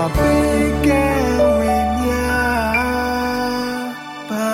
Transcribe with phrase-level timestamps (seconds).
[0.00, 1.04] များစွာပေးကဲ
[1.58, 2.10] ဝေမြ
[4.28, 4.46] ပါ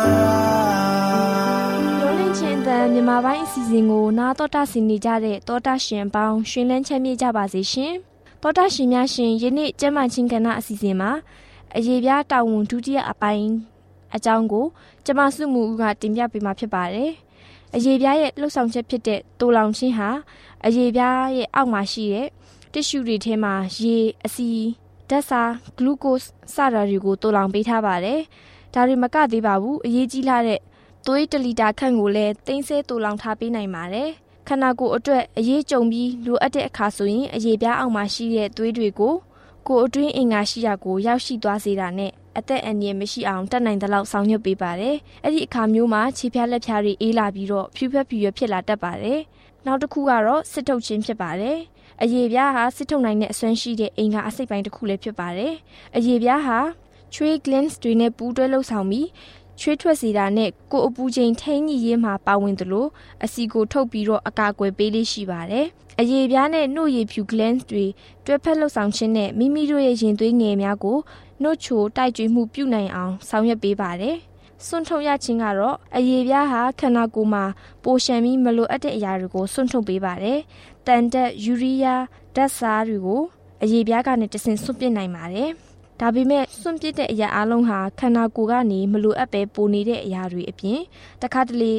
[2.00, 7.92] တော်လင်းချင်းတန်မြန်မာပိုင်းအစီအစဉ်ကိုနာတော်တာဆင်နေကြတဲ့တောတာရှင်ပေါင်းရှင်လန်းချမ်းမြေ့ကြပါစေရှင်
[8.42, 11.10] တောတာရှင်များရှင်ယနေ့ကျမချင်းကဏ္ဍအစီအစဉ်မှာ
[11.76, 13.50] အရေးပြားတာဝန်ဒုတိယအပိုင်း
[14.16, 14.66] အကြောင်းကို
[15.04, 17.10] ကျမစုမှုကတင်ပြပေးမှာဖြစ်ပါတယ်
[17.74, 20.10] အရေးပြားရဲ့လှုပ်ဆောင်ချက်ဖြစ်တဲ့တိုလောင်ချင်းဟာ
[20.66, 22.28] အရေးပြားရဲ့အောက်မှာရှိတဲ့
[22.72, 23.96] တစ်ရှူတွေထဲမှာရေ
[24.26, 24.50] အစီ
[25.10, 25.42] ဓာတ်စာ
[25.76, 28.20] ဂလူကို့စ်စတာတွေကိုတိုးလောင်ပေးထားပါတယ်။
[28.74, 30.60] ဒါတွေမကသေးပါဘူးအရေးကြီးလာတဲ့
[31.06, 34.08] သွေး1လီတာခန့်ကိုလည်းတင်းဆဲတိုးလောင်ထားပေးနိုင်ပါတယ်။
[34.48, 39.14] ခန္ဓာကိုယ်အတွက်အရေးကြုံပြီးလိုအပ်တဲ့အခါဆိုရင်အရေးပြားအောင်မှာရှိတဲ့သွေးတွေကို
[39.68, 49.20] ကိုယ်အတွင်းအင်္ဂါရှိရာကိုရောက်ရှိသွားစေတာနဲ့အသက်အန္တရာယ်မရှိအောင်တတ်နိုင်သလောက်ဆောင်ရွက်ပေးပါတယ်။အဲ့ဒီအခါမျိုးမှာခြေဖြားလက်ဖြားတွေအေးလာပြီးတော့ဖြူဖြက်ဖြူရဖြစ်လာတတ်ပါတယ်။
[49.66, 51.58] နောက်တစ်ခုကတော့စစ်ထုတ်ခြင်းဖြစ်ပါတယ်။
[52.02, 55.52] အရေပြားဟာစစ်ထုတ်နိုင်တဲ့အစွမ်းရှိတဲ့အင်္ဂါအစိတ်ပိုင်းတစ်ခုလည်းဖြစ်ပါတယ်။
[55.96, 56.58] အရေပြားဟာ
[57.14, 59.08] ချွေး glands တွေနဲ့ပူးတွဲလှုပ်ဆောင်ပြီး
[59.60, 62.86] ချွေးထွက်စေတာနဲ့ကိုယ်အပူချိန်ထိန်းညှိရေးမှာပါဝင်သလို
[63.24, 65.66] အစီကိုထုတ်ပြီးတော့အကာအကွယ်ပေးလေးရှိပါတယ်။
[66.00, 67.84] အရေပြားနဲ့နှုတ်ရည်ဖြူ glands တွေ
[68.26, 70.98] တွဲဖက်လှုပ်ဆောင်ခြင်းနဲ့မိမိတို့ရဲ့ရင်သွေးငယ်များကို
[71.42, 74.16] နှုတ်ချိုတိုက်ကြွေမှုပြုနိုင်အောင်ဆောင်ရွက်ပေးပါတယ်။
[74.66, 77.44] စွန့်ထုတ်ရခြင်းကတော့အရေပြားဟာခန္ဓာကိုယ်မှာ
[77.84, 80.38] ပိုရှံပြီးမလိုအပ်တဲ့အရာတွေကိုစွန့်ထုတ်ပေးပါတယ်။
[80.86, 82.02] တန်တက်ယူရီးယား
[82.36, 83.22] ဓာတ်စားတွေကို
[83.62, 85.50] အရေပြားကနေတဆင့်စွန့်ပစ်နိုင်ပါတယ်။
[86.00, 90.80] ဒါပေမဲ့စွန့်ပစ်တဲ့အရာအလုံးဟာခန္ဓာကိုယ်ကနေမလိုအပ်ပဲပိုနေတဲ့အရာတွေအပြင်
[91.22, 91.72] တခါတလေ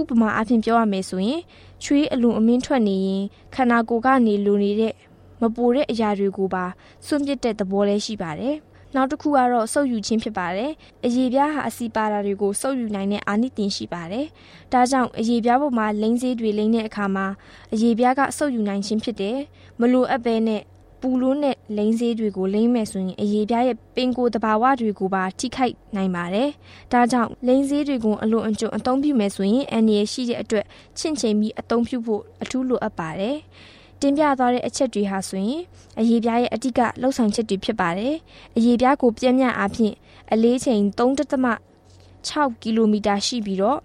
[0.00, 1.40] ဥပမာအဖြစ်ပြောရမယ်ဆိုရင်
[1.84, 3.22] ချွေးအလွန်အမင်းထွက်နေရင်
[3.54, 4.94] ခန္ဓာကိုယ်ကနေလိုနေတဲ့
[5.42, 6.64] မပိုတဲ့အရာတွေကိုပါ
[7.06, 8.56] စွန့်ပစ်တဲ့သဘောလည်းရှိပါတယ်။
[8.96, 10.70] နောက်တစ်ခုကတော့စုပ်ယူခြင်းဖြစ်ပါတယ်။
[11.06, 14.26] အရေပြားဟာအစီပါတာတွေကိုစုပ်ယူနိုင်တဲ့အာနိသင်ရှိပါတယ်။
[14.72, 17.26] ဒါကြောင့်အရေပြားပေါ်မှာလိမ့်စေးတွေလိမ့်တဲ့အခါမှာ
[17.74, 19.38] အရေပြားကစုပ်ယူနိုင်ခြင်းဖြစ်တယ်။
[19.80, 20.62] မလိုအပ်ဘဲနဲ့
[21.00, 26.48] ပူလို့နဲ့လိမ့်စေးတွေကိုလိမ့်မယ်ဆိုရင်အရေပြားရဲ့ပင်ကိုယ်တဘာဝတွေကိုပါထိခိုက်နိုင်ပါတယ်။
[26.92, 30.64] ဒါကြောင့်လိမ့်စေးတွေကိုအလွန်အကျွံအသုံးပြုမယ်ဆိုရင်အန္တရာယ်ရှိတဲ့အတွက်
[30.98, 33.36] ချင့်ချိန်ပြီးအသုံးပြုဖို့အထူးလိုအပ်ပါတယ်။
[34.00, 35.60] တင်ပြသွားတဲ့အချက်တွေဟာဆိုရင်
[35.98, 38.14] အရေးပြားရဲ့အဓိကလှုပ်ဆောင်ချက်တွေဖြစ်ပါတယ်။
[38.56, 39.94] အရေးပြားကိုပြင်းပြအားဖြင့်
[40.32, 43.78] အလေးချိန်3.6ကီလိုမီတာရှိပြီးတော့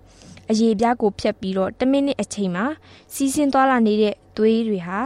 [0.50, 2.66] အရေးပြားကိုဖြတ်ပြီးတော့10မိနစ်အချိန်မှာ
[3.14, 5.00] စီးဆင်းသွားလာနေတဲ့သွေးတွေဟာ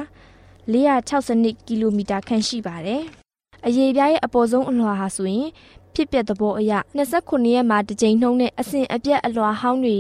[0.73, 3.01] 462ကီလိုမီတာခန့်ရှိပါတယ်။
[3.65, 5.47] အရေးပြားရဲ့အပေါ်ဆုံးအလွှာဟာဆိုရင်
[5.93, 9.97] ဖြစ်ပျက်သဘောအရ29ရက်မှာတစ်ကြိမ်နှုံးနဲ့အစဉ်အပြတ်အလွှာဟောင်းတွေ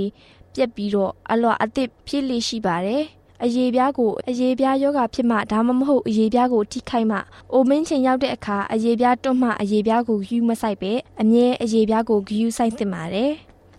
[0.55, 3.03] ပြက်ပြီးတော့အလွှာအသစ်ဖြစ်လေရှိပါတယ်။
[3.43, 7.17] အရေပြားကိုအရေပြားယောဂဖြစ်မှဒါမှမဟုတ်အရေပြားကိုထိခိုက်မှ
[7.53, 13.31] အိုမင်းချိန်ရောက်တဲ့အခါအရေပြားတွန့်မှအရေပြားကိုဂယူးမဆိုင်ပဲအမြဲအရေပြားကိုဂယူးဆိုင်သင့်ပါတယ်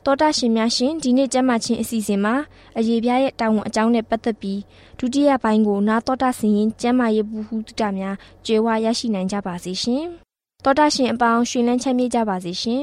[0.04, 2.34] တောတာရှင်များရှင်ဒီနေ့ကျမ်းမာခြင်းအစီအစဉ်မှာ
[2.78, 4.60] အရေးပြားရဲ့တာဝန်အကြောင်းနဲ့ပတ်သက်ပြီး
[4.98, 8.16] ဒုတိယပိုင်းကိုနာတောတာဆင်ရင်ကျမ်းမာရေးဘူးဟုတများ
[8.46, 10.04] ကျွေးဝရရှိနိုင်ကြပါစေရှင်
[10.64, 12.82] တောတာရှင်အပေါင်းရှင်လန်းချမ်းမြေ့ကြပါစေရှင်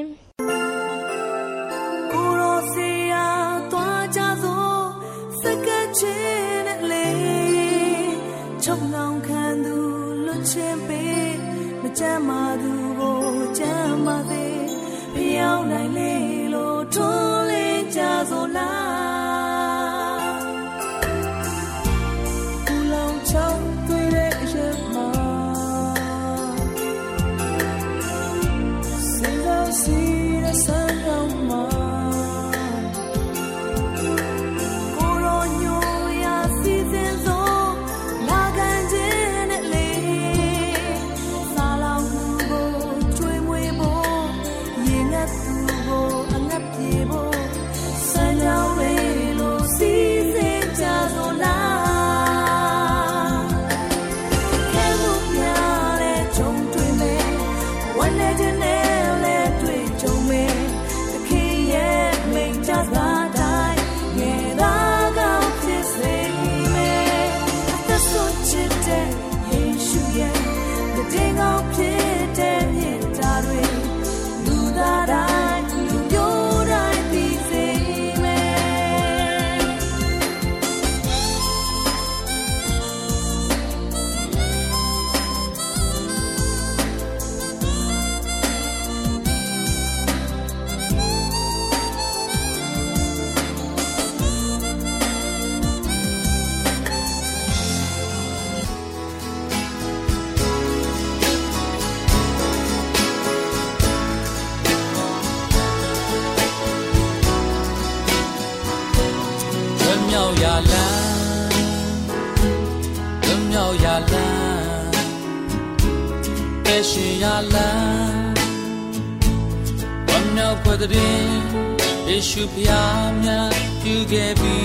[122.52, 123.52] ဖျားမြတ်
[123.82, 124.58] ပြုခဲ့ပြီ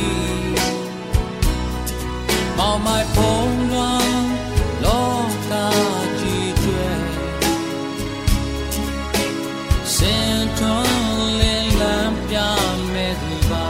[2.57, 4.29] မောင်မိုက်ဖုံးလွှမ်း
[4.85, 5.11] လော
[5.49, 5.51] က
[6.19, 6.91] ကြီးကျွဲ
[9.95, 12.37] စင်ထွန်းလင်းလန်းပြ
[12.93, 13.69] မဲ့သူပါ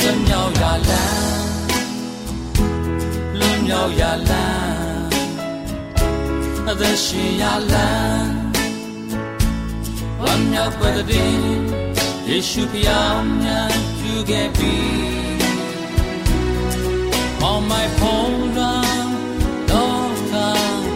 [0.00, 1.50] လွန်မြောက်ရလန်း
[3.38, 5.06] လွန်မြောက်ရလန်း
[6.68, 8.47] အသက်ရှင်ရလန်း
[10.22, 11.34] ဝမ်းမြောက်ပွက်တဲ့
[12.28, 14.76] ယေရှုဖျားမြတ်ပြုခဲ့ပြီ
[17.50, 19.08] on my phone run
[19.70, 20.34] တော့က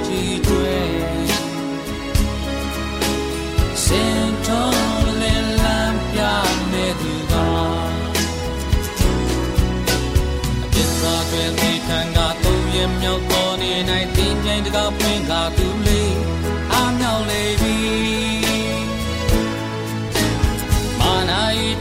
[0.07, 0.93] ကြည့်တွေ့
[3.85, 6.21] စင်တော်လင်းလန်းပြ
[6.71, 7.35] မဲ့သူက
[10.65, 11.73] အပြစ်သာတွင်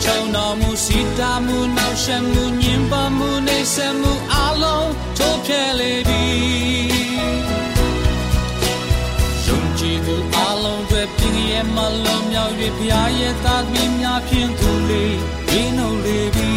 [0.04, 6.24] ချုံတော်မူစီတာမူနောက်ရှက်မှုညင်ပါမှုနေဆက်မှုအလုံးထိုးဖျက်လေပြီ
[9.46, 15.18] ယုံကြည်သူအလုံးတွေပြင်းရဲ့မလုံးမြောက်၍ဖျားရဲ့သားသမီးများဖြင့်သူလေး
[15.50, 16.54] ဝင်းနှုတ်လေပြီ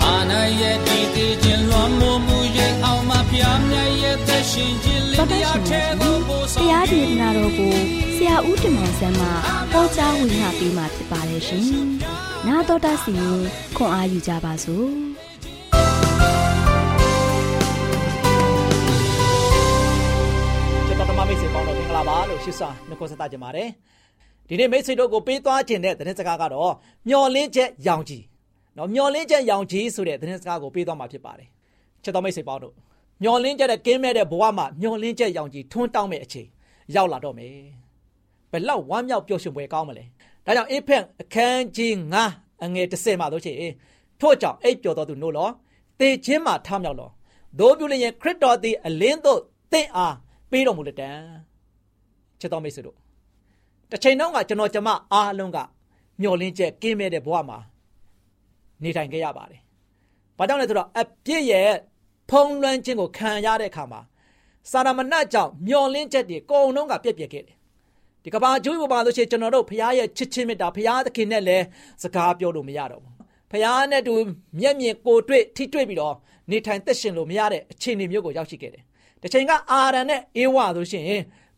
[0.00, 3.95] မာနာရဲ့ဒီတည်ခြင်းလွန်မှုမူရဲ့အောင်မဖျားမြတ်ရဲ့သက်ရှင်ခြင်းလင်းတရားထဲသို့ပို့ဆောင်
[4.46, 4.48] တ
[6.70, 7.72] ရားဒေသနာတော်ကို
[8.16, 9.26] ဆရာဦးတင်မောင်ဆန်းမှ
[9.72, 11.64] ဟောကြားဝင်ငါပေးมาဖြစ်ပါတယ်ရှင်။
[12.46, 13.40] နာတော်တာစီရင်
[13.76, 14.86] ခွန်အားယူကြပါစို့။
[20.86, 23.68] ကျွန်တော်ဓမ္မမိတ်ဆွေပေါင်းတော်မင်္ဂလာပါလို့ရှင်းစွာနှုတ်ဆက်သကြပါတယ်
[24.48, 26.72] ဒီနေ့မိတ်ဆွေတို့ကိုပေးသွားခြင်းတဲ့သတင်းစကားကတော့
[27.08, 28.22] မျော်လင့်ချက်ရောင်ကြီး
[28.76, 31.48] နော်မျော်လင့်ချက်ရောင်ကြီးဆိုတဲ့သတင်းစကားကိုပေးသွားမှာဖြစ်ပါတယ်
[32.02, 32.74] ချစ်တော်မိတ်ဆွေပေါင်းတို့
[33.22, 36.48] မျော်လင့်ချက်တဲ့ကင်းမဲ့တဲ့ဘဝမှာမျော်လင့်ချက်ရောင်ကြီးထွန်းတောင်းမဲ့အချိန်
[36.94, 37.54] ရောက်လာတော့မယ်
[38.50, 40.04] ဘယ်လောက်ဝမ်းမြောက်ပျော်ရွှင်ပွဲကောင်းမလဲ
[40.44, 41.92] ဒါကြောင့်အေဖက်အခန်းကြီး
[42.28, 43.52] 9အငယ်30မှာတို့ချေ
[44.20, 45.48] ထို့ကြောင့်အိပ်ပျော်တော်သူနို့လော
[46.00, 47.10] တေခြင်းမှာထမြောက်လော
[47.58, 49.40] ဒို့ပြုလျင်ခရစ်တော်သည်အလင်းသို့
[49.72, 50.14] တင့်အား
[50.50, 51.10] ပေးတော်မူလက်တံ
[52.40, 52.96] ချစ်တော်မိတ်ဆွေတို့
[53.90, 55.58] တစ်ချိန်တော့ကကျွန်တော်ကျမအားလုံးက
[56.20, 57.58] မျောလင်းချက်ကင်းမဲ့တဲ့ဘဝမှာ
[58.82, 59.60] နေထိုင်ခဲ့ရပါတယ်။
[60.38, 61.68] ဘာကြောင့်လဲဆိုတော့အပြစ်ရဲ့
[62.30, 64.00] ဖုံးလွှမ်းခြင်းကိုခံရတဲ့အခါမှာ
[64.70, 67.56] စာရမဏကြောင့်မျောလင်းချက်တွေအကုန်လုံးကပြက်ပြက်ခဲ့တယ်။
[68.24, 71.64] ဒီကဘာကျွေးပေါ်ပါလို့ရှိရင်ကျွန်တော်တို့ဖရားရဲ့ချစ်ချင်းမေတ္တာဖရားသခင်နဲ့လည်း
[72.02, 73.12] စကားပြောလို့မရတော့ဘူး။
[73.50, 74.14] ဖရားနဲ့တူ
[74.60, 76.14] မျက်မြင်ကိုတွေ့ထိတွေ့ပြီးတော့
[76.50, 78.82] နေထိုင်သက်ရှင်လို့မရတဲ့အခြေအနေမျိုးကိုရောက်ရှိခဲ့တယ်။
[79.22, 81.04] တစ်ချိန်ကအာရန်နဲ့အေဝါဆိုရှင်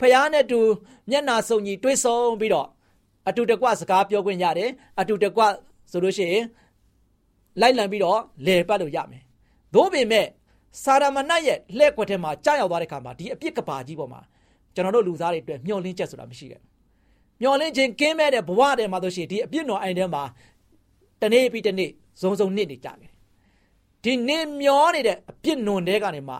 [0.01, 0.59] ဖះနဲ့တူ
[1.11, 2.69] မျက်နာစုံကြီးတွေးဆုံပြီးတော့
[3.29, 4.71] အတူတကွစကားပြောခွင့်ရတယ်
[5.01, 5.43] အတူတကွ
[5.91, 6.45] ဆိုလို့ရှိရင်
[7.61, 9.23] လိုက်လံပြီးတော့လဲပတ်လို့ရမယ်
[9.75, 10.27] သို့ပေမဲ့
[10.83, 14.21] စာရမဏတ်ရဲ့လှဲ့ကွက်ထဲမှာကြာရောက်သွားတဲ့ခါမှာဒီအပြစ်ကဘာကြီးပေါ်မှာ
[14.75, 16.61] ကျွန်တော်တို့လူသားတွေအတွက်မျောလင်းချက်ဆိုတာမရှိခဲ့
[17.41, 20.23] မျောလင်းခြင်းကင်းမဲ့တဲ့ဘဝထဲမှာဆိုရှင်ဒီအပြစ်တော်အိုင်ထဲမှာ
[21.23, 23.11] တနေ့ပြီးတနေ့ဇုံဇုံနစ်နေကြတယ်
[24.05, 26.37] ဒီနေမျောနေတဲ့အပြစ်နွန်တဲ့ကနေမှ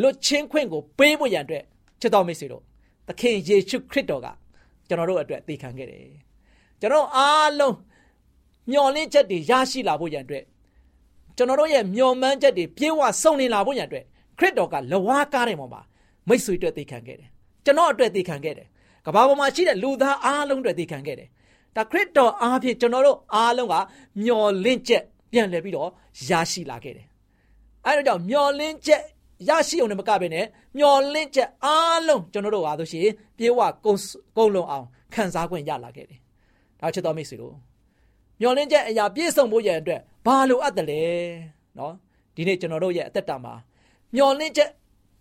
[0.00, 1.64] လွတ်ချင်းခွင့်ကိုပေးဖို့ရန်အတွက်
[2.00, 2.62] ချစ်တော်မိတ်ဆွေတို့
[3.08, 4.26] သခင်ယေရှုခရစ်တော်က
[4.88, 6.02] ကျွန်တော်တို့အတွက်တည်ခံခဲ့တယ်
[6.80, 7.76] ကျွန်တော်အားလုံး
[8.70, 10.44] မျော်လင့်ချက်တွေရရှိလာဖို့ရန်အတွက်
[11.36, 14.04] ကျွန်တော်တို့ရဲ့မျော်မှန်းချက်တွေပြေဝဆုံနေလာဖို့ရန်အတွက်
[14.38, 15.80] ခရစ်တော်ကလဝါကားတဲ့ပုံမှာ
[16.28, 17.28] မိတ်ဆွေအတွက်တည်ခံခဲ့တယ်
[17.64, 18.66] ကျွန်တော်အတွက်တည်ခံခဲ့တယ်
[19.06, 21.28] ကဘာပေါ်မှာရှိတဲ့လူသားအားလုံးအတွက်တည်ခံခဲ့တယ်
[21.76, 23.74] ဒါခရစ်တော်အားဖြင့်ကျွန်တော်တို့အားလုံးက
[24.22, 25.90] မျော်လင့်ချက်ပြန်လည်ပြီးတော့
[26.28, 27.06] ရရှိလာခဲ့တယ်
[27.86, 29.02] အဲဒါကြောင့်မျော်လင့်ချက်
[29.48, 30.44] ရရှိအောင်လည်းမကဘဲနဲ့
[30.78, 33.08] မျော်လင့်ချက်အားလုံးကျွန်တော်တို့ဟာဆိုရှင်
[33.38, 33.94] ပြေဝကုံ
[34.36, 36.18] ကုံလုံးအောင်ခံစား권ရလာခဲ့တယ်။
[36.80, 37.54] ဒါချစ်တော်မိတ်ဆွေတို့
[38.40, 41.02] မျော်လင့်ချက်အရာပြည့်စုံဖို့ရန်အတွက်ဘာလိုအပ်တယ်လဲ
[41.78, 41.92] နော်
[42.34, 43.54] ဒီနေ့ကျွန်တော်တို့ရဲ့အသက်တာမှာ
[44.14, 44.70] မျော်လင့်ချက်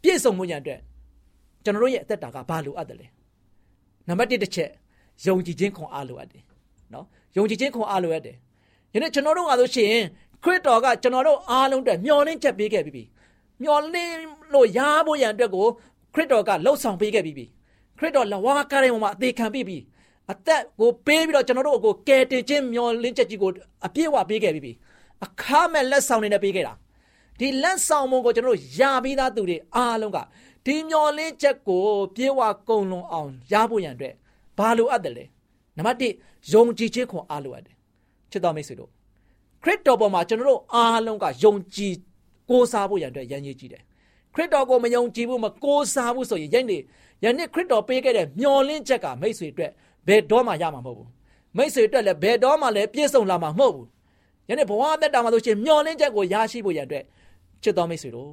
[0.01, 0.79] ပြည့်စုံဖို့ရန်အတွက်
[1.63, 3.07] ကျွန်တော်တို့ရဲ့အသက်တာကဘာလိုအပ်တယ်လဲ
[4.07, 4.69] နံပါတ်1တစ်ချက်
[5.25, 6.43] ယုံကြည်ခြင်းခွန်အားလိုအပ်တယ်
[6.93, 7.05] နော်
[7.37, 8.35] ယုံကြည်ခြင်းခွန်အားလိုအပ်တယ်
[8.93, 9.93] ယနေ့ကျွန်တော်တို့ကဆိုရှင်
[10.43, 13.03] ခရစ်တော်ကကျွန်တော်တို့အားလုံးအတွက်မျော်လင့်ချက်ပေးခဲ့ပြီးပြီ
[13.61, 14.15] မျော်လင့်
[14.53, 15.65] လို့ရဖို့ရန်အတွက်ကို
[16.13, 17.45] ခရစ်တော်ကလှုပ်ဆောင်ပေးခဲ့ပြီးပြီ
[17.97, 19.77] ခရစ်တော်လဝါကားတဲ့မှာအသေးခံပြီးပြီ
[20.29, 23.51] အသက်ကိုပေးပြီးတော့ကျွန်တော်တို့ကိုကယ်တင်ခြင်းမျော်လင့်ချက်ကြီးကို
[23.85, 24.71] အပြည့်အဝပေးခဲ့ပြီးပြီ
[25.25, 26.73] အခါမဲ့လက်ဆောင်တွေနဲ့ပေးခဲ့တာ
[27.39, 30.17] ဒီလက်ဆောင်မုံကိုကျွန်တော်တို့ယာပြီးသားသူတွေအားလုံးက
[30.65, 31.83] ဒီမျော်လင့်ချက်ကို
[32.15, 34.13] ပြေဝကုံလွန်အောင်ရဖို့ရန်အတွက်
[34.57, 35.25] ဘာလိုအပ်တယ်လဲ
[35.77, 37.75] နံပါတ်1ယုံကြည်ခြင်းခွန်အားလိုအပ်တယ်
[38.31, 38.89] ချစ်တော်မိတ်ဆွေတို့
[39.63, 41.93] ခရစ်တော်ပေါ်မှာကျွန်တော်တို့အားလုံးကယုံကြည်
[42.49, 43.83] ကိုးစားဖို့ရန်အတွက်ရန်ရည်ကြည့်တယ်
[44.33, 46.81] ခရစ်တော်ကိုမယုံကြည်ဘူးမကိုးစားဘူးဆိုရင်ယနေ့
[47.23, 49.71] ယနေ့ခရစ်တော်ပေးခဲ့တဲ့မျော်လင့်ချက်ကမိတ်ဆွေအတွက်
[50.07, 51.09] ဘယ်တော့မှရမှာမဟုတ်ဘူး
[51.57, 53.87] မိတ်ဆွေအတွက်လည်းဘယ်တော့မှလည်းပြည့်စုံလာမှာမဟုတ်ဘူး
[54.49, 57.03] ယနေ့ဘဝအသက်တာမှာဆိုရှင်မျော်လင့်ချက်ကိုရရှိဖို့ရန်အတွက်
[57.63, 58.31] ချစ်တော်မိတ်ဆွေတို့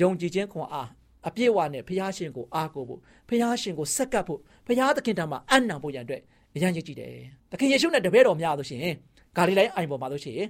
[0.00, 0.88] ယုံကြည်ခြင်းခွန်အား
[1.28, 6.22] အပြည့်အဝနဲ့ဘုရားရှင်ကိုအားကိုးဖို့ဘုရားရှင်ကိုစက္ကပ်ဖို့ဘုရားသခင်တမှာအံ့နံဖို့ရန်အတွက်
[6.54, 7.12] အရန်ရည်ကြည့်တယ်။
[7.50, 8.94] သခင်ယေရှုနဲ့တပည့်တော်များလို့ရှိရင်
[9.36, 10.48] ဂါလိလိုင်းအိုင်ပေါ်မှာလို့ရှိရင်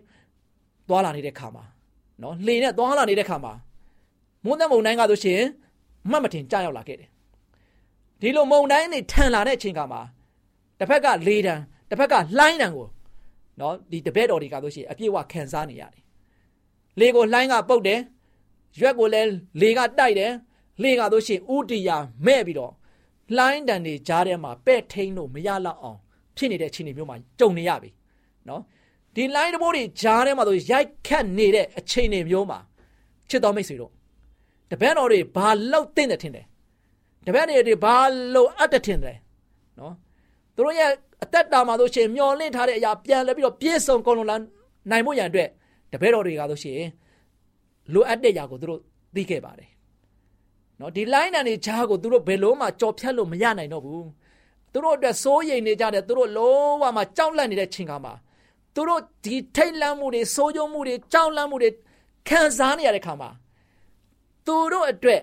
[0.88, 1.64] သွားလာနေတဲ့ခါမှာ
[2.22, 3.52] နော်လှေနဲ့သွားလာနေတဲ့ခါမှာ
[4.44, 5.40] မုန်းတဲ့မုန်တိုင်းကဆိုရှင်
[6.10, 7.08] မှတ်မတင်ကြောက်လာခဲ့တယ်။
[8.20, 10.00] ဒီလိုမုန်တိုင်းတွေထန်လာတဲ့အချိန်ကမှာ
[10.82, 11.54] တစ်ဖက်ကလေတံ
[11.90, 12.88] တစ်ဖက်ကလှိုင်းတံကို
[13.60, 16.02] နော်ဒီတပည့်တော်တွေကဆိုရှင်အပြည့်အဝခံစားနေရတယ်။
[17.00, 18.00] လေကိုလှိုင်းကပုတ်တယ်။
[18.80, 20.32] ရွက်ကိုလည်းလေကတိုက်တယ်။
[20.82, 21.96] လေကဆိုရှင်ဥတီယာ
[22.26, 22.72] မဲ့ပြီးတော့
[23.36, 25.98] လှိုင်းတံတွေကြားထဲမှာပဲ့ထိန်လို့မရလောက်အောင်
[26.36, 27.90] ဖြစ်နေတဲ့အခြေအနေမျိုးမှာကြုံနေရပြီ။
[28.48, 28.62] နော်
[29.14, 32.58] ဒီလိုင်းတဘိုးတွေကြားထဲမှာဆိုရိုက်ခတ်နေတဲ့အချိန်တွေမျိုးမှာ
[33.28, 33.92] ချစ်တော်မိတ်ဆွေတို့
[34.70, 36.46] တပည့်တော်တွေဘာလောက်တင်တယ်ထင်တယ်
[37.26, 37.96] တပည့်တွေဘာ
[38.34, 39.18] လောက်အပ်တယ်ထင်တယ်
[39.78, 39.94] နော်
[40.54, 40.90] သူတို့ရဲ့
[41.23, 44.37] အသက်တာမှာဆိုရှင်မျောလင့်ထားတဲ့အရာပြန်လဲပြီးတော့ပြည့်စုံကုန်လုံးလာ
[44.90, 45.49] နိုင်ဖို့ရန်အတွက်
[45.92, 46.80] တပည့်တော်တွေကဆိုရှင်
[47.92, 48.80] လိုအပ်တဲ့အရာကိုသူတို့
[49.14, 49.71] သိခဲ့ပါတယ်
[50.80, 54.06] နော်ဒီလိုင်းတန်တွေဂျားကိုသူတို့ဘယ်လို့မှကြော်ဖြတ်လို့မရနိုင်တော့ဘူး
[54.73, 58.14] သူတို့အတွက်စိုးရိမ်နေကြတယ်သူတို့လုံးဝမှကြောက်လန့်နေတဲ့ချိန်ခါမှာ
[58.75, 61.71] သူတို့ဒီထိတ်လန့်မှုတွေစိုးရုံမှုတွေကြောက်လန့်မှုတွေ
[62.28, 63.30] ခံစားနေရတဲ့ခါမှာ
[64.47, 65.21] သူတို့အတွက်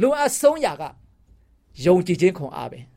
[0.00, 0.82] လိုအပ်ဆုံးရာက
[1.84, 2.80] ယုံကြည်ခြင်းခွန်အားပဲ။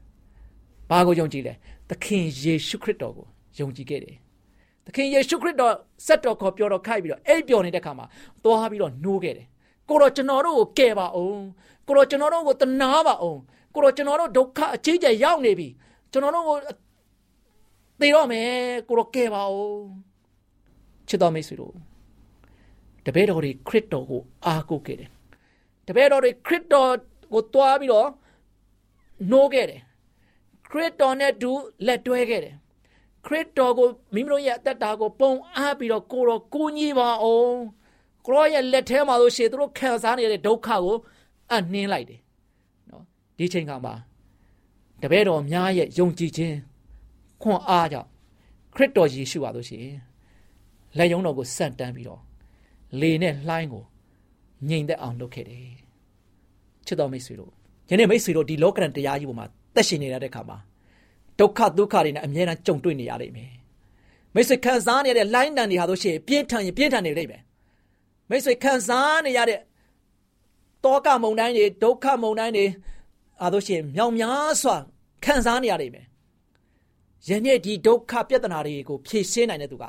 [0.89, 1.53] ဘာကိုယုံကြည်လဲ။
[1.89, 3.27] သခင်ယေရှုခရစ်တော်ကို
[3.59, 4.15] ယုံကြည်ခဲ့တယ်။
[4.85, 5.73] သခင်ယေရှုခရစ်တော်
[6.05, 8.05] ဆက်တော်ခေါ်ပြောတော်ခိုက်ပြီးတော့အိပ်ပျော်နေတဲ့ခါမှာ
[8.43, 9.47] သွားပြီးတော့နှိုးခဲ့တယ်။
[9.89, 11.41] ကိုတော့ကျွန်တော်တို့ကိုကယ်ပါအောင်။
[11.87, 13.39] ကိုတော့ကျွန်တော်တို့ကိုတနာပါအောင်။
[13.73, 15.67] ကိုတော့ကျွန်တော်တို့ဒုက္ခအကြီးကျယ်ရောက်နေပြီ။
[16.11, 16.57] ကျွန်တော်တို့ကို
[18.01, 18.51] သေတော့မယ်
[18.87, 19.79] ကိုတော့ကယ်ပါဦး
[21.07, 21.73] ချစ်တော်မိတ်ဆွေတို့
[23.05, 25.09] တပည့်တော်တွေခရစ်တော်ကိုအားကိုးခဲ့တယ်
[25.87, 26.91] တပည့်တော်တွေခရစ်တော်
[27.33, 28.09] ကိုတွားပြီးတော့
[29.31, 29.81] နိုးခဲ့တယ်
[30.71, 31.51] ခရစ်တော်နဲ့တူ
[31.85, 32.55] လက်တွဲခဲ့တယ်
[33.25, 37.57] ခရစ်တော်ကိုမိမိတို့ရဲ့အသက်တာကိုပုံအားပြီးတော့ကိုတော်ကိုကြီးပါအောင်
[38.25, 40.95] ကိုရောရဲ့လက်ထဲမှာလို့ရှေ့သူတို့ခံစားနေတဲ့ဒုက္ခကို
[41.53, 42.21] အနှင်းလိုက်တယ်
[42.89, 43.03] နော်
[43.37, 43.93] ဒီချိန်ကမှာ
[45.01, 46.55] တပည့်တော်များရဲ့ယုံကြည်ခြင်း
[47.41, 48.09] ခွန်အားကြောင့်
[48.75, 49.97] ခရစ်တော်ယေရှုပါလို့ရှိရင်
[50.97, 52.21] လက်ယုံတော်ကိုစန့်တန်းပြီးတော့
[52.99, 53.83] လေနဲ့လှိုင်းကို
[54.69, 55.67] ငြိမ်သက်အောင်လုပ်ခဲ့တယ်
[56.85, 57.51] ချစ်တော်မိတ်ဆွေတို့
[57.89, 59.47] ယနေ့မိတ်ဆွေတို့ဒီလောကရန်တရားကြီးပေါ်မှာ
[59.79, 60.57] သက်ရှင်နေရတဲ့အခါမှာ
[61.39, 63.51] ဒုက္ခဒုက္ခတွေနဲ့အမြဲတမ်းကြုံတွေ့နေရလိမ့်မယ်
[64.35, 67.41] မိတ်ဆွေခံစားနေရတဲ့လှိုင်းတန်တွေဟာဆိုရှင်ပြင်းထန်ရင်ပြင်းထန်နေလိမ့်မယ်
[68.29, 69.59] မိတ်ဆွေခံစားနေရတဲ့
[70.85, 72.65] တောကမုန်တိုင်းတွေဒုက္ခမုန်တိုင်းတွေ
[73.41, 74.75] အားလို့ရှိရင်မြောင်များစွာ
[75.25, 76.05] ခံစားနေရလိမ့်မယ်
[77.27, 79.83] ယနေ့ဒီဒုက္ခပြဿနာတွေကိုဖြေရှင်းနိုင်တဲ့သူက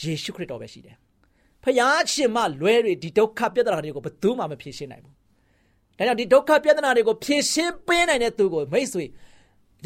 [0.00, 0.96] ယေရှုခရစ်တော်ပဲရှိတယ်။
[1.64, 5.14] ဖယားရှင်မလွဲတွေဒီဒုက္ခပြဿနာတွေကိုဘယ်သူမှမဖြေရှင်းနိုင်ဘူး။
[5.98, 9.04] ဒါကြောင့်ဒီဒုက္ခပြဿနာတွေကိုဖြေရှင်းပေးနိုင်တဲ့သူကိုမိတ်ဆွေ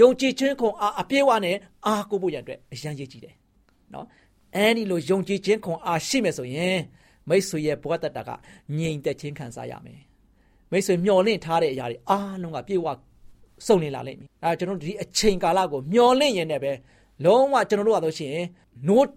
[0.00, 3.34] ယုံကြည်ခြင်းခွန်အားအပြည့်အဝနဲ့အားကိုးဖို့ရတဲ့အတွက်အရန်ရည်ကြည်တယ်။
[3.94, 4.06] နော်။
[4.56, 6.78] အဲဒီလိုယုံကြည်ခြင်းခွန်အားရှိမယ်ဆိုရင်
[7.28, 8.30] မိတ်ဆွေရဲ့ဘဝတတက
[8.78, 10.00] ငြိမ်သက်ခြင်းခံစားရမယ်။
[10.70, 12.86] မိတ်ဆွေမျှော်လင့်ထားတဲ့အရာတွေအားလုံးကပြေဝ
[13.66, 16.72] စုံနေလာလိမ့်မယ်အဲကျွန်တော်တို့ဒီအချိန်ကာလကိုမျောလင့်ရင်လည်းပဲ
[17.24, 18.46] လုံးဝကျွန်တော်တို့ကလို့ရှိရင်
[18.88, 19.08] နိုး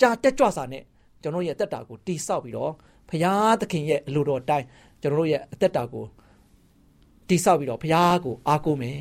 [0.00, 0.82] ကြတက်ကြွစာနဲ့
[1.22, 2.72] ကျွန်တော်ရဲ့အသက်တာကိုတိဆောက်ပြီးတော့
[3.08, 4.66] ဖရာသခင်ရဲ့အလိုတော်အတိုင်း
[5.02, 6.04] ကျွန်တော်တို့ရဲ့အသက်တာကို
[7.28, 9.00] တိဆောက်ပြီးတော့ဖရာကိုအားကိုးမယ်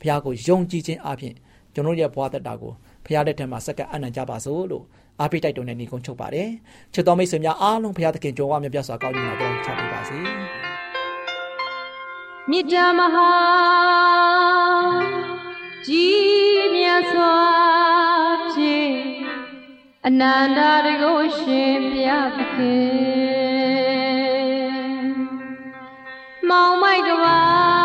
[0.00, 1.34] ဖရာကိုယုံကြည်ခြင်းအပြင်
[1.74, 2.72] ကျွန်တော်ရဲ့ဘဝသက်တာကို
[3.04, 4.84] ဖရာတဲ့ထက်မှာစက္ကန့်အနံ့ကြပါစို့လို့
[5.20, 6.48] အားပေးတိုက်တွန်းတဲ့ညီကုန်းချုပ်ပါတယ်
[6.94, 10.18] ချစ်တော်မိတ်ဆွေများအားလုံးဖရာသခင်ကြွယ်ဝမြတ်ပြစွာကောင်းကြီးမှာကြောင်းချပေးပါစေ
[12.50, 13.30] မြစ်တာမဟာ
[15.86, 17.36] ကြီးမြတ်စွာ
[18.52, 18.96] ဖြင့်
[20.06, 22.88] အနန္တတကုရှင်ဘုရားသခင်
[26.48, 27.77] မောင်မိုက်ကပါ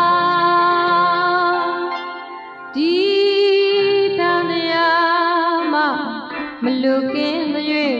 [7.14, 7.94] ကင်းသွေး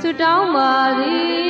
[0.00, 1.41] ဆုတောင်းပါသည်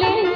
[0.00, 0.33] က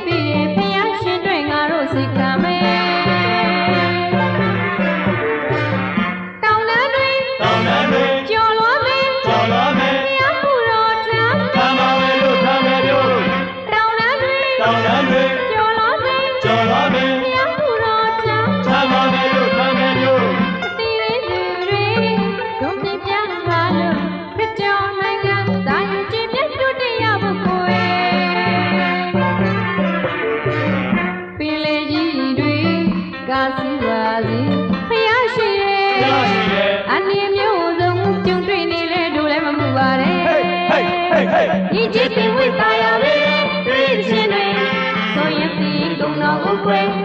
[46.68, 46.97] away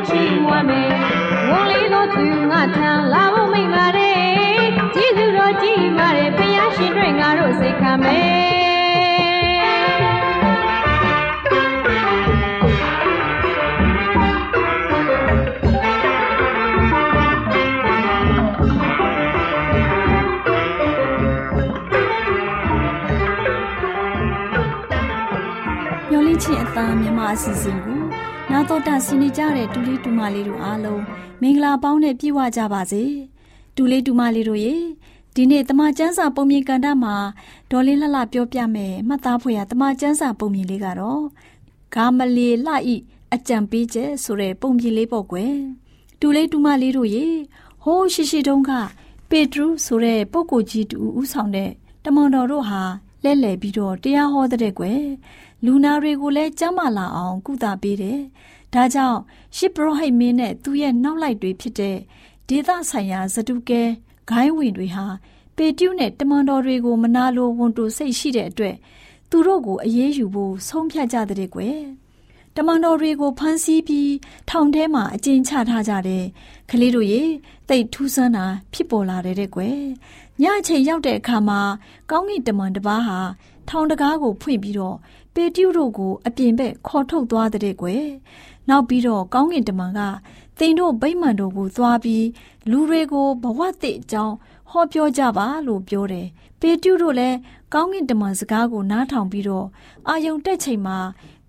[0.00, 0.90] ခွဲချီးမွမ်းမယ်
[1.50, 4.18] ဝန်လေးတို့သူငါထံလာဖို့မိတ်ပါတယ်
[4.94, 8.50] ကျေးဇူးတော်ကြီးပါတယ်ဖယားရှင်တွေငါတို့စိတ်ခံမယ်
[26.10, 27.99] မျော်လင့်ခြင်းအသားမြမအစီအစဉ်ကို
[28.52, 31.02] နာတော်တာဆင်းနေကြတဲ့တူလေးတူမလေးတို့အားလုံး
[31.40, 33.02] မင်္ဂလာပေါင်းနဲ့ပြည့်ဝကြပါစေ
[33.76, 34.74] တူလေးတူမလေးတို့ရေ
[35.34, 37.14] ဒီနေ့တမချန်းစာပုံမြင်ကန်တာမှာ
[37.70, 41.22] ဒေါ်လေးလှလှပြောပြမယ်မှတ်သားဖွယ်ရတမချန်းစာပုံမြင်လေးကတော့
[41.94, 42.96] ဂါမလီလှဤ
[43.34, 45.54] အကြံပေးချက်ဆိုတဲ့ပုံမြင်လေးပေါ့ကွယ်
[46.20, 47.26] တူလေးတူမလေးတို့ရေ
[47.82, 48.70] ဟိုးရှိရှိတုန်းက
[49.30, 51.70] ပေထရုဆိုတဲ့ပုဂ္ဂိုလ်ကြီးတူဦးဆောင်တဲ့
[52.04, 52.82] တမန်တော်တို့ဟာ
[53.24, 55.02] လဲလှယ်ပြီးတော့တရားဟောတဲ့ကွယ်
[55.64, 58.20] လူနာတွေကိုလည်းကြမ်းမာလာအောင် ကုသပေးတယ်။
[58.74, 59.18] ဒါကြောင့်
[59.56, 61.96] ရှစ်ပရောဟိတ်မင်းနဲ့သူ့ရဲ့နောက်လိုက်တွေဖြစ်တဲ့
[62.48, 63.82] ဒေသဆိုင်ရာဇတုကဲ
[64.28, 65.06] ဂိုင်းဝင်တွေဟာ
[65.56, 68.76] ပေတျုနဲ့တမန်တော်တွေကိုမနာလိုဝန်တိုစိတ်ရှိတဲ့အတွက်
[69.30, 71.78] သူတို့ကိုအေးအေးယူဖို့ဆုံးဖြတ်ကြတဲ့ကွယ်။
[72.56, 74.12] တမန်တော်တွေကိုဖမ်းဆီးပြီး
[74.50, 76.24] ထောင်ထဲမှာအကျဉ်းချထားကြတယ်။
[76.70, 77.22] ကလေးတို့ရေ
[77.68, 79.78] တိတ်ထူးဆန်းတာဖြစ်ပေါ်လာတဲ့ကွယ်။
[80.42, 81.60] ညအချိန်ရောက်တဲ့အခါမှာ
[82.10, 83.18] ကောင်းကင်တမန်တစ်ပါးဟာ
[83.68, 84.96] ထောင်တကားကိုဖွင့်ပြီးတော့
[85.34, 88.04] ပေတျုတို့ကိုအပြင်ဘက်ခေါ်ထုတ်သွားတဲ့ကွယ်
[88.68, 90.00] နောက်ပြီးတော့ကောင်းကင်တမန်က
[90.58, 92.26] သင်တို့ဗိမ္မာန်တို့ကိုသွားပြီး
[92.70, 94.34] လူတွေကိုဘဝသစ်အကြောင်း
[94.70, 96.26] ဟောပြောကြပါလို့ပြောတယ်
[96.60, 97.36] ပေတျုတို့လည်း
[97.74, 99.66] ကောင်းကင်တမန်စကားကိုနားထောင်ပြီးတော့
[100.08, 100.98] အာယုံတက်ချိန်မှာ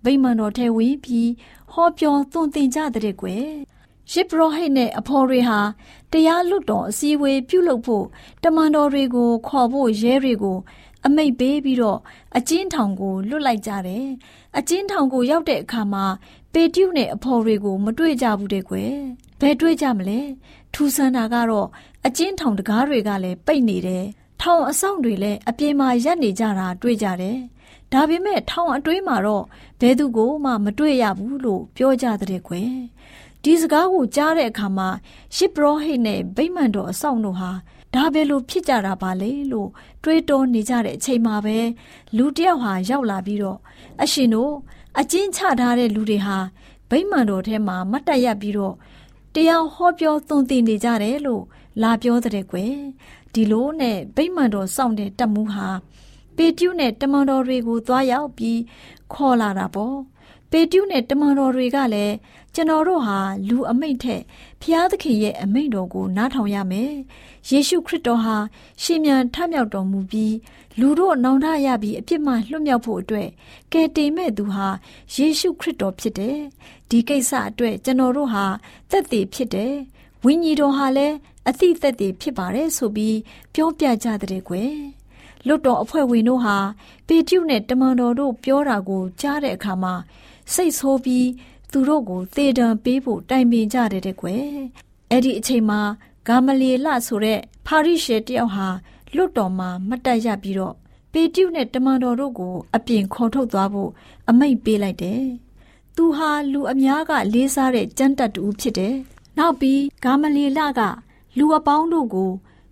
[0.04, 1.30] ဗိမ္မာန်တော်ထဲဝင်ပြီး
[1.72, 3.46] ဟောပြောသွန်သင်ကြတဲ့ကွယ်
[4.10, 5.58] ရှစ်ပရောဟိတ်နဲ့အဖော်တွေဟာ
[6.12, 8.04] တရားလွတ်တော်အစည်းအဝေးပြုလုပ်ဖို့
[8.44, 10.58] တမန်တော်တွေကိုခေါ်ဖို့ရဲတွေကို
[11.06, 11.98] အမိတ်ပေးပြီးတော့
[12.36, 14.06] အကျဉ်းထောင်ကိုလွတ်လိုက်ကြတယ်။
[14.58, 16.04] အကျဉ်းထောင်ကိုရောက်တဲ့အခါမှာ
[16.52, 18.92] ပေတျုနဲ့အဖော်တွေကိုမတွေ့ကြဘူးတဲ့ကွယ်။
[19.40, 20.20] ဘယ်တွေ့ကြမလဲ။
[20.74, 21.68] ထူဆန်းတာကတော့
[22.06, 24.04] အကျဉ်းထောင်တကားတွေကလည်းပိတ်နေတယ်။
[24.40, 27.38] ထောင်အဆောင်တွေလည်းအပြင်မှာရပ်နေကြတာတွေ့ကြတယ်။
[27.92, 29.44] ဒါပေမဲ့ထောင်အတွင်းမှာတော့
[29.80, 32.72] ဘယ်သူကိုမှမတွေ့ရဘူးလို့ပြောကြတဲ့ကွယ်။
[33.44, 34.88] ဒီစကားကိုကြားတဲ့အခါမှာ
[35.36, 37.50] ရှစ်ပရောဟိတ်နဲ့ဗိမ္မာန်တော်အဆောင်တို့ဟာ
[37.94, 39.68] ဒါပဲလို့ဖြစ်ကြတာပါလေလို့
[40.02, 41.58] တွေးတောနေကြတဲ့အချိန်မှာပဲ
[42.16, 43.58] လူတယောက်ဟာရောက်လာပြီးတော့
[44.02, 44.52] အရှင်တို့
[44.98, 46.38] အကျဉ်းချထားတဲ့လူတွေဟာ
[46.90, 48.74] ဗိမာန်တော်ထဲမှာမတ်တက်ရပြီးတော့
[49.34, 51.44] တရားဟောပြောသွန်သင်နေကြတယ်လို့
[51.82, 52.74] လာပြောတဲ့ကွယ်
[53.32, 55.68] ဒီလိုနဲ့ဗိမာန်တော်စောင့်တဲ့တက်မှုဟာ
[56.36, 58.60] ပေတျုနဲ့တမန်တော်တွေကိုသွားရောက်ပြီး
[59.12, 59.96] ခေါ်လာတာပေါ့
[60.52, 62.14] ပေတျုနဲ့တမန်တော်တွေကလည်း
[62.54, 64.22] ကျွန်တော်တို့ဟာလူအမိတ်ထက်
[64.62, 66.92] ဖျားသခင်ရဲ့အမိန့်တော်ကိုနားထောင်ရမယ်။
[67.48, 68.36] ယေရှုခရစ်တော်ဟာ
[68.82, 70.34] ရှင်မြန်ထမြောက်တော်မူပြီး
[70.80, 73.28] လူတို့နောင်တရပြီးအပြစ်မှလွတ်မြောက်ဖို့အတွက်
[73.72, 74.66] ကယ်တင်မဲ့သူဟာ
[75.14, 76.38] ယေရှုခရစ်တော်ဖြစ်တယ်။
[76.90, 78.44] ဒီကိစ္စအတွက်ကျွန်တော်တို့ဟာ
[78.90, 79.74] သက်သေဖြစ်တယ်။
[80.24, 81.16] ဝိညာဉ်တော်ဟာလည်း
[81.48, 83.18] အသိသက်သေဖြစ်ပါတယ်ဆိုပြီး
[83.54, 84.74] ပြောပြကြတဲ့ကွယ်။
[85.46, 86.56] လွတ်တော်အဖွဲ့ဝင်တို့ဟာ
[87.06, 89.94] ပေတျုနဲ့တမန်တော်တို့ပြောတာကိုကြားတဲ့အခါမှာ
[90.54, 91.28] စိတ်ဆိုးပြီး
[91.72, 94.46] သူတို့ကိုသေဒဏ်ပေးဖို့တိုင်ပင်ကြတယ်တဲ့ကွယ်
[95.10, 95.80] အဲ့ဒီအချိန်မှာ
[96.28, 98.68] ဂါမလီလဆိုတဲ့ဖာရိရှေတယောက်ဟာ
[99.14, 100.74] လွတ်တော်မှာမတ်တက်ရပြီးတော့
[101.12, 103.90] ပေတျုနဲ့တမန်တော်တို့ကိုအပြင်ခေါ်ထုတ်သွားဖို့
[104.28, 105.22] အမိန့်ပေးလိုက်တယ်။
[105.96, 108.94] သူဟာလူအများကလေးစားတဲ့ကျမ်းတတ်တူဖြစ်တယ်။
[109.38, 110.80] နောက်ပြီးဂါမလီလက
[111.38, 112.30] လူအပေါင်းတို့ကို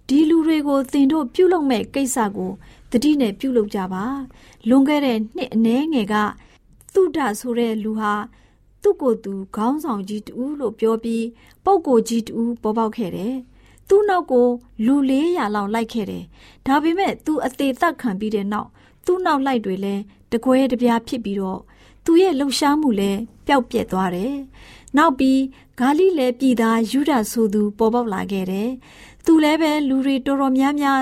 [0.09, 2.51] ဒီလူတွေကိုသင်တို့ပြုလုပ်မဲ့ကိစ္စကို
[2.91, 4.05] တတိနဲ့ပြုလုပ်ကြပါ။
[4.69, 6.15] လွန်ခဲ့တဲ့နှစ်အနည်းငယ်က
[6.95, 8.13] သုဒဆိုတဲ့လူဟာ
[8.83, 11.25] သူ့ကိုယ်သူခေါင်းဆောင်ကြီးတူလို့ပြောပြီး
[11.65, 13.35] ပုပ်ကိုကြီးတူပေါ်ပေါက်ခဲ့တယ်။
[13.89, 14.47] သူ့နောက်ကို
[14.87, 16.25] လူ400လောက်လိုက်ခဲ့တယ်။
[16.67, 18.69] ဒါပေမဲ့သူအသေးသက်ခံပြီးတဲ့နောက်
[19.07, 21.61] သူ့နောက်လိုက်တွေလည်းတကွဲတပြားဖြစ်ပြီးတော့
[22.05, 24.35] သူရဲ့လှုပ်ရှားမှုလည်းပျောက်ပြက်သွားတယ်။
[24.97, 25.41] နောက်ပြီး
[25.79, 28.69] ဂါလိလဲပြည်သားယူဒဆိုသူပေါ်ပေါက်လာခဲ့တယ်။
[29.25, 31.01] သူလည်းပဲလူတွေတော်တော်များများ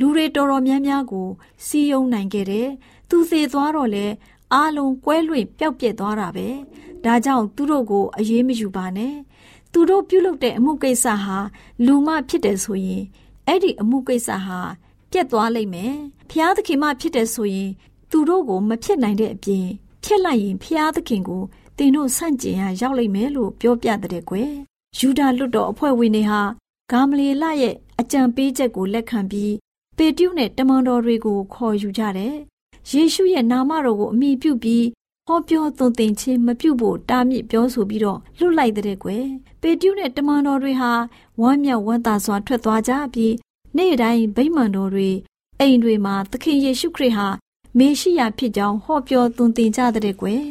[0.00, 1.28] လူတွေတော်တော်များများကို
[1.66, 2.68] စီယုံနိုင်ခဲ့တယ်။
[3.10, 4.06] သူသေသွားတော့လေ
[4.52, 6.48] အားလုံးကွဲလွင့်ပျောက်ပြက်သွားတာပဲ
[7.04, 9.14] ဒါကြောင့်သူတို့ကိုအရေးမယူပါနဲ့
[9.72, 11.38] သူတို့ပြုလုပ်တဲ့အမှုကိစ္စဟာ
[11.86, 13.02] လူမဖြစ်တယ်ဆိုရင်
[13.46, 14.60] အဲ့ဒီအမှုကိစ္စဟာ
[15.10, 15.94] ပြက်သွားလိမ့်မယ်
[16.30, 17.70] ဖျားသခင်မဖြစ်တယ်ဆိုရင်
[18.10, 19.66] သူတို့ကိုမဖြစ်နိုင်တဲ့အပြင်
[20.04, 21.42] ဖြစ်လိုက်ရင်ဖျားသခင်ကို
[21.78, 24.52] တင်တို့ဆန့်ကျင်ရရောက်လိမ့်မယ်လို့ပြောပြတဲ့ကွယ်
[24.98, 26.42] ယူဒာလွတ်တော်အဖွဲ့ဝင်တွေဟာ
[26.90, 29.54] ဂါမလီလရဲ့အကြံပေးချက်ကိုလက်ခံပြီး
[29.96, 32.36] ပေတျုနဲ့တမန်တော်တွေကိုခေါ်ယူကြတယ်
[32.90, 34.86] ယေရှုရဲ့နာမတော်ကိုအမိပြုပြီး
[35.26, 39.24] ဟောပြောသွန်သင်ခြင်းမပြုတ်ဖို့တားမြစ်ပြောဆိုပြီးတော့လွတ်လိုက်တဲ့ကွယ်
[39.60, 40.92] ပေတျုနဲ့တမန်တော်တွေဟာ
[41.40, 43.34] ဝမ်းမြောက်ဝမ်းသာစွာထွက်သွားကြပြီး
[43.76, 45.10] နေ့တိုင်းဗိမာန်တော်တွေ
[45.60, 47.28] အိမ်တွေမှာသခင်ယေရှုခရစ်ဟာ
[47.78, 50.42] မေရှိယဖြစ်ကြောင်းဟောပြောသွန်သင်ကြတဲ့ကွယ်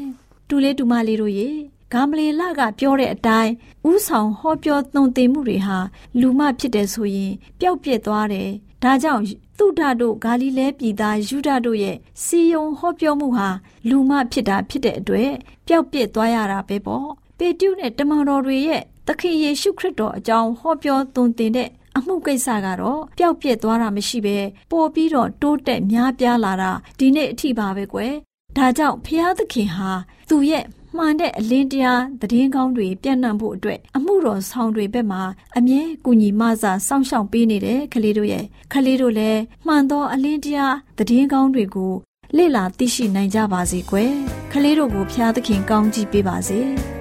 [0.48, 1.50] တူလေးတူမလေးတို့ရေ
[1.94, 3.52] ဂါမလီလကပြောတဲ့အတိုင်း
[3.92, 5.78] ဥဆောင်ဟောပြောသွန်သင်မှုတွေဟာ
[6.20, 8.50] လူမဖြစ်တယ်ဆိုရင်ပျောက်ပြက်သွားတယ်
[8.84, 9.24] ဒါကြောင့်
[9.62, 13.50] သုဒတို့ဂါလိလဲပြည်သားယူဒတို့ရဲ့စီယုံဟောပြောမှုဟာ
[13.90, 15.32] လူမဖြစ်တာဖြစ်တဲ့အတွက်
[15.68, 24.38] ပျောက်ပြက်သွားရတာပဲပေါ့ပေတျုနဲ့တမန်တော်တွေရဲ့သခင်ယေရှုခရစ်တော်အကြောင်းဟောပြောသွန်သင်တဲ့အမှုကိစ္စကတော့ပျောက်ပြက်သွားတာမရှိပဲ
[24.72, 28.14] ပို့ပြီးတော့တိုးတက်များပြားလာတာဒီနေ့အထိပါပဲကွယ်
[28.58, 29.92] ဒါကြောင့်ဖျားသခင်ဟာ
[30.30, 30.66] သူ့ရဲ့
[30.98, 35.22] မှန်တဲ့အလင်းတရားသတင်းကောင်းတွေပြန့်နှံ့ဖို့အတွက်အမှုတော်ဆောင်တွေဘက်မှာ
[35.58, 41.94] အမြဲကူညီမဆာစောင့်ရှောက်ပေးနေတဲ့ကလေးတို့ရဲ့ကလေးတို့လည်းမှန်သောအလင်းတရားသတင်းကောင်းတွေကို
[42.38, 44.12] လေ့လာသိရှိနိုင်ကြပါစေကွယ်
[44.54, 46.62] ကလေးတို့ကိုဖျားသခင်ကောင်းချီးပေးပါစေ။။